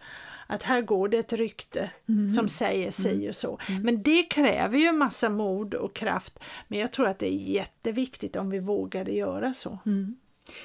att 0.47 0.63
här 0.63 0.81
går 0.81 1.09
det 1.09 1.19
ett 1.19 1.33
rykte 1.33 1.91
mm. 2.09 2.31
som 2.31 2.49
säger 2.49 2.91
si 2.91 3.13
mm. 3.13 3.29
och 3.29 3.35
så. 3.35 3.59
Mm. 3.69 3.83
Men 3.83 4.03
det 4.03 4.23
kräver 4.23 4.79
ju 4.79 4.93
massa 4.93 5.29
mod 5.29 5.75
och 5.75 5.95
kraft. 5.95 6.39
Men 6.69 6.79
jag 6.79 6.93
tror 6.93 7.09
att 7.09 7.19
det 7.19 7.27
är 7.27 7.37
jätteviktigt 7.37 8.37
om 8.37 8.51
vi 8.51 8.61
vågade 8.61 9.13
göra 9.13 9.55
så. 9.55 9.79
Mm. 9.87 10.17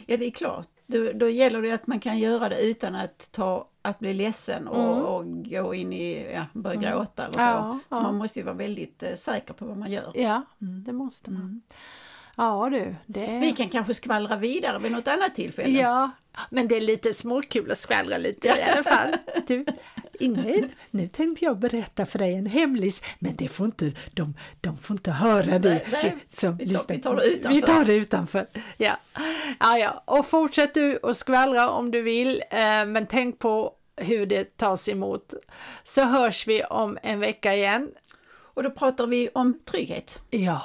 Ja, 0.06 0.18
det 0.18 0.26
är 0.26 0.32
klart. 0.32 0.68
Då, 0.86 1.12
då 1.12 1.30
gäller 1.30 1.62
det 1.62 1.72
att 1.72 1.88
man 1.88 2.00
kan 2.00 2.20
göra 2.20 2.50
det 2.50 2.62
utan 2.62 2.96
att, 2.96 3.32
ta, 3.32 3.68
att 3.82 4.00
bli 4.00 4.14
ledsen 4.14 4.68
och, 4.68 4.94
mm. 4.94 5.06
och 5.06 5.46
gå 5.46 5.74
in 5.74 5.94
i, 5.94 6.34
ja, 6.34 6.46
börja 6.54 6.78
mm. 6.80 6.92
gråta 6.92 7.24
eller 7.24 7.34
så. 7.34 7.40
Ja, 7.40 7.80
så 7.90 7.96
ja. 7.96 8.02
man 8.02 8.16
måste 8.16 8.40
ju 8.40 8.46
vara 8.46 8.56
väldigt 8.56 9.04
eh, 9.04 9.14
säker 9.16 9.54
på 9.54 9.66
vad 9.66 9.78
man 9.78 9.92
gör. 9.92 10.12
Ja, 10.16 10.42
det 10.58 10.94
måste 10.94 11.32
man. 11.32 11.62
Ja 12.40 12.70
du. 12.70 12.96
Det... 13.06 13.40
Vi 13.42 13.52
kan 13.52 13.70
kanske 13.70 13.94
skvallra 13.94 14.36
vidare 14.36 14.80
vid 14.80 14.92
något 14.92 15.08
annat 15.08 15.36
tillfälle. 15.36 15.80
Ja, 15.80 16.12
men 16.50 16.68
det 16.68 16.78
är 16.78 16.82
lite 16.82 17.14
småkul 17.14 17.72
att 17.72 17.78
skvallra 17.78 18.18
lite 18.18 18.48
i 18.48 18.64
alla 18.72 18.84
fall. 18.84 19.08
Du, 19.48 19.66
Ingrid, 20.20 20.70
nu 20.92 21.08
tänkte 21.08 21.46
jag 21.46 21.60
berätta 21.60 22.06
för 22.06 22.20
dig 22.20 22.36
en 22.36 22.46
hemlis, 22.46 23.02
men 23.20 23.36
det 23.36 23.48
får 23.48 23.66
inte, 23.66 23.92
de, 24.14 24.34
de 24.62 24.78
får 24.78 24.94
inte 24.94 25.12
höra 25.12 25.60
det. 25.60 25.70
Nej, 25.70 25.86
nej. 25.92 26.16
vi, 26.60 26.74
tar, 26.74 26.86
vi 26.88 27.00
tar 27.00 27.16
det 27.16 27.26
utanför. 27.26 27.56
Vi 27.56 27.62
tar 27.62 27.86
det 27.86 27.94
utanför. 27.94 28.48
Ja. 28.78 28.98
Ja, 29.60 29.78
ja. 29.78 30.04
Och 30.06 30.26
fortsätt 30.26 30.74
du 30.74 31.00
att 31.04 31.18
skvallra 31.18 31.70
om 31.70 31.92
du 31.92 32.02
vill, 32.02 32.44
eh, 32.50 32.60
men 32.86 33.08
tänk 33.08 33.40
på 33.40 33.74
hur 33.96 34.26
det 34.26 34.58
tas 34.58 34.90
emot. 34.90 35.34
Så 35.84 36.04
hörs 36.04 36.48
vi 36.48 36.64
om 36.64 36.98
en 37.04 37.20
vecka 37.20 37.56
igen. 37.56 37.92
Och 38.54 38.64
då 38.64 38.72
pratar 38.72 39.08
vi 39.08 39.30
om 39.34 39.60
trygghet. 39.66 40.20
Ja. 40.30 40.62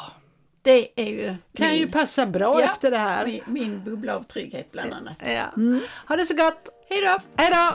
Det 0.64 0.88
är 0.96 1.10
ju 1.10 1.36
kan 1.56 1.68
min, 1.68 1.76
ju 1.76 1.88
passa 1.88 2.26
bra 2.26 2.60
ja, 2.60 2.66
efter 2.66 2.90
det 2.90 2.98
här. 2.98 3.26
Min, 3.26 3.42
min 3.46 3.84
bubbla 3.84 4.16
av 4.16 4.22
trygghet 4.22 4.72
bland 4.72 4.92
annat. 4.92 5.18
Ja. 5.24 5.52
Mm. 5.56 5.80
Ha 6.08 6.16
det 6.16 6.26
så 6.26 6.34
gott! 6.34 6.68
Hej 6.90 7.00
då! 7.00 7.18
Hej 7.36 7.50
då! 7.52 7.74